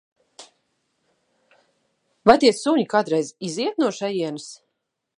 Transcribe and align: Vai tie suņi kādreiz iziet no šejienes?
Vai 2.31 2.37
tie 2.45 2.53
suņi 2.63 2.89
kādreiz 2.95 3.33
iziet 3.51 3.81
no 3.85 3.95
šejienes? 4.03 4.53